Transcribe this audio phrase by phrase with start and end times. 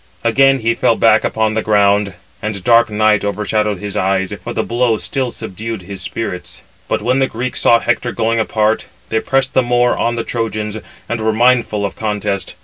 [0.23, 4.63] Again he fell back upon the ground, and dark night overshadowed his eyes; for the
[4.63, 6.63] blow still subdued his spirits.
[6.87, 10.79] But when the Greeks saw Hector going apart, they pressed the more on the Trojans,
[11.07, 12.55] and were mindful of contest.